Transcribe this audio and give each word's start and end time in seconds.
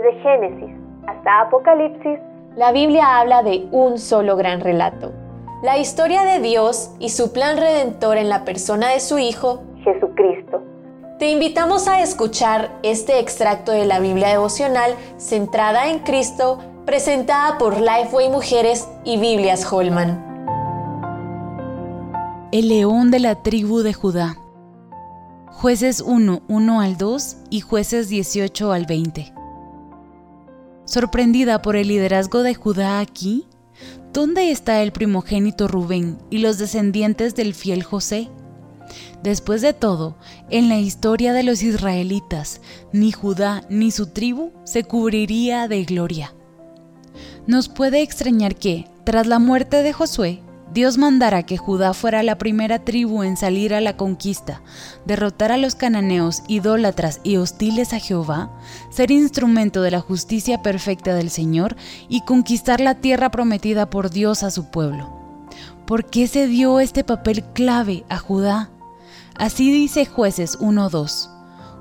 Desde 0.00 0.18
Génesis 0.22 0.76
hasta 1.06 1.42
Apocalipsis, 1.42 2.18
la 2.56 2.72
Biblia 2.72 3.18
habla 3.18 3.42
de 3.42 3.68
un 3.70 3.98
solo 3.98 4.34
gran 4.36 4.60
relato. 4.60 5.12
La 5.62 5.76
historia 5.76 6.22
de 6.22 6.40
Dios 6.40 6.94
y 6.98 7.10
su 7.10 7.32
plan 7.34 7.58
redentor 7.58 8.16
en 8.16 8.30
la 8.30 8.44
persona 8.46 8.88
de 8.88 9.00
su 9.00 9.18
Hijo, 9.18 9.62
Jesucristo. 9.84 10.62
Te 11.18 11.30
invitamos 11.30 11.86
a 11.86 12.00
escuchar 12.00 12.70
este 12.82 13.18
extracto 13.18 13.72
de 13.72 13.84
la 13.84 14.00
Biblia 14.00 14.28
devocional 14.28 14.94
centrada 15.18 15.90
en 15.90 15.98
Cristo, 15.98 16.58
presentada 16.86 17.58
por 17.58 17.78
Lifeway 17.78 18.30
Mujeres 18.30 18.88
y 19.04 19.18
Biblias 19.18 19.70
Holman. 19.70 20.24
El 22.52 22.70
león 22.70 23.10
de 23.10 23.20
la 23.20 23.34
tribu 23.34 23.80
de 23.82 23.92
Judá. 23.92 24.36
Jueces 25.48 26.00
1, 26.00 26.40
1 26.48 26.80
al 26.80 26.96
2 26.96 27.36
y 27.50 27.60
jueces 27.60 28.08
18 28.08 28.72
al 28.72 28.86
20. 28.86 29.39
Sorprendida 30.90 31.62
por 31.62 31.76
el 31.76 31.86
liderazgo 31.86 32.42
de 32.42 32.56
Judá 32.56 32.98
aquí, 32.98 33.46
¿dónde 34.12 34.50
está 34.50 34.82
el 34.82 34.90
primogénito 34.90 35.68
Rubén 35.68 36.18
y 36.30 36.38
los 36.38 36.58
descendientes 36.58 37.36
del 37.36 37.54
fiel 37.54 37.84
José? 37.84 38.28
Después 39.22 39.62
de 39.62 39.72
todo, 39.72 40.16
en 40.50 40.68
la 40.68 40.80
historia 40.80 41.32
de 41.32 41.44
los 41.44 41.62
israelitas, 41.62 42.60
ni 42.92 43.12
Judá 43.12 43.62
ni 43.70 43.92
su 43.92 44.08
tribu 44.08 44.50
se 44.64 44.82
cubriría 44.82 45.68
de 45.68 45.84
gloria. 45.84 46.34
Nos 47.46 47.68
puede 47.68 48.02
extrañar 48.02 48.56
que, 48.56 48.86
tras 49.04 49.28
la 49.28 49.38
muerte 49.38 49.84
de 49.84 49.92
Josué, 49.92 50.42
Dios 50.72 50.98
mandara 50.98 51.42
que 51.42 51.56
Judá 51.56 51.94
fuera 51.94 52.22
la 52.22 52.38
primera 52.38 52.78
tribu 52.78 53.24
en 53.24 53.36
salir 53.36 53.74
a 53.74 53.80
la 53.80 53.96
conquista, 53.96 54.62
derrotar 55.04 55.50
a 55.50 55.56
los 55.56 55.74
cananeos 55.74 56.42
idólatras 56.46 57.20
y 57.24 57.38
hostiles 57.38 57.92
a 57.92 57.98
Jehová, 57.98 58.52
ser 58.88 59.10
instrumento 59.10 59.82
de 59.82 59.90
la 59.90 60.00
justicia 60.00 60.62
perfecta 60.62 61.12
del 61.14 61.30
Señor 61.30 61.76
y 62.08 62.20
conquistar 62.24 62.80
la 62.80 62.94
tierra 62.94 63.32
prometida 63.32 63.90
por 63.90 64.10
Dios 64.10 64.44
a 64.44 64.52
su 64.52 64.70
pueblo. 64.70 65.48
¿Por 65.86 66.04
qué 66.04 66.28
se 66.28 66.46
dio 66.46 66.78
este 66.78 67.02
papel 67.02 67.42
clave 67.52 68.04
a 68.08 68.18
Judá? 68.18 68.70
Así 69.34 69.72
dice 69.72 70.06
jueces 70.06 70.56
1.2. 70.60 71.30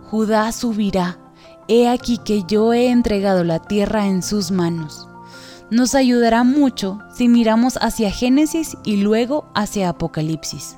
Judá 0.09 0.51
subirá, 0.51 1.19
he 1.67 1.87
aquí 1.87 2.17
que 2.17 2.41
yo 2.47 2.73
he 2.73 2.89
entregado 2.89 3.43
la 3.43 3.59
tierra 3.59 4.07
en 4.07 4.23
sus 4.23 4.49
manos 4.49 5.08
nos 5.71 5.95
ayudará 5.95 6.43
mucho 6.43 6.99
si 7.13 7.27
miramos 7.27 7.77
hacia 7.81 8.11
Génesis 8.11 8.77
y 8.83 8.97
luego 8.97 9.49
hacia 9.55 9.89
Apocalipsis. 9.89 10.75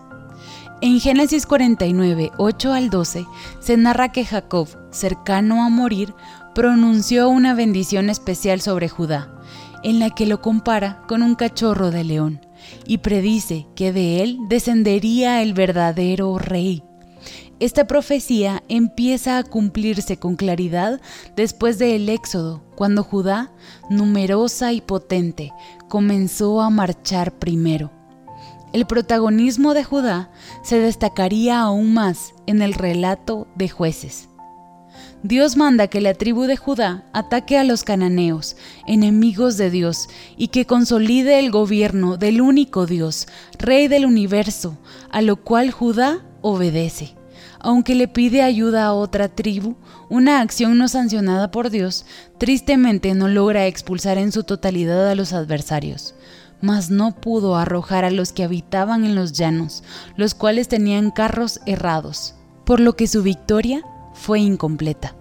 En 0.81 0.99
Génesis 0.99 1.45
49, 1.45 2.31
8 2.37 2.73
al 2.73 2.89
12, 2.89 3.25
se 3.59 3.77
narra 3.77 4.11
que 4.11 4.25
Jacob, 4.25 4.67
cercano 4.89 5.63
a 5.63 5.69
morir, 5.69 6.13
pronunció 6.55 7.29
una 7.29 7.53
bendición 7.53 8.09
especial 8.09 8.61
sobre 8.61 8.89
Judá, 8.89 9.31
en 9.83 9.99
la 9.99 10.09
que 10.09 10.25
lo 10.25 10.41
compara 10.41 11.03
con 11.07 11.21
un 11.21 11.35
cachorro 11.35 11.91
de 11.91 12.03
león, 12.03 12.41
y 12.87 12.97
predice 12.97 13.67
que 13.75 13.93
de 13.93 14.23
él 14.23 14.39
descendería 14.49 15.41
el 15.43 15.53
verdadero 15.53 16.37
rey. 16.39 16.83
Esta 17.59 17.85
profecía 17.85 18.63
empieza 18.69 19.37
a 19.37 19.43
cumplirse 19.43 20.17
con 20.17 20.35
claridad 20.35 20.99
después 21.35 21.77
del 21.77 22.09
Éxodo, 22.09 22.63
cuando 22.75 23.03
Judá, 23.03 23.51
numerosa 23.89 24.73
y 24.73 24.81
potente, 24.81 25.51
comenzó 25.87 26.61
a 26.61 26.69
marchar 26.69 27.37
primero. 27.37 27.91
El 28.73 28.85
protagonismo 28.85 29.73
de 29.73 29.83
Judá 29.83 30.31
se 30.63 30.79
destacaría 30.79 31.59
aún 31.59 31.93
más 31.93 32.33
en 32.47 32.61
el 32.61 32.73
relato 32.73 33.47
de 33.55 33.69
jueces. 33.69 34.29
Dios 35.23 35.55
manda 35.55 35.87
que 35.87 36.01
la 36.01 36.15
tribu 36.15 36.45
de 36.45 36.57
Judá 36.57 37.03
ataque 37.13 37.57
a 37.57 37.63
los 37.63 37.83
cananeos, 37.83 38.55
enemigos 38.87 39.55
de 39.57 39.69
Dios, 39.69 40.09
y 40.35 40.47
que 40.47 40.65
consolide 40.65 41.37
el 41.37 41.51
gobierno 41.51 42.17
del 42.17 42.41
único 42.41 42.87
Dios, 42.87 43.27
Rey 43.59 43.87
del 43.87 44.05
universo, 44.05 44.79
a 45.11 45.21
lo 45.21 45.35
cual 45.35 45.69
Judá 45.69 46.25
obedece 46.41 47.15
aunque 47.61 47.95
le 47.95 48.07
pide 48.07 48.41
ayuda 48.41 48.85
a 48.85 48.93
otra 48.93 49.27
tribu, 49.29 49.75
una 50.09 50.41
acción 50.41 50.77
no 50.77 50.87
sancionada 50.87 51.51
por 51.51 51.69
Dios, 51.69 52.05
tristemente 52.37 53.13
no 53.13 53.27
logra 53.27 53.67
expulsar 53.67 54.17
en 54.17 54.31
su 54.31 54.43
totalidad 54.43 55.07
a 55.09 55.15
los 55.15 55.31
adversarios, 55.31 56.15
mas 56.61 56.89
no 56.89 57.15
pudo 57.15 57.55
arrojar 57.55 58.03
a 58.03 58.11
los 58.11 58.33
que 58.33 58.43
habitaban 58.43 59.05
en 59.05 59.15
los 59.15 59.33
llanos, 59.33 59.83
los 60.15 60.33
cuales 60.33 60.67
tenían 60.67 61.11
carros 61.11 61.59
errados, 61.65 62.33
por 62.65 62.79
lo 62.79 62.95
que 62.95 63.07
su 63.07 63.21
victoria 63.21 63.83
fue 64.13 64.39
incompleta. 64.39 65.15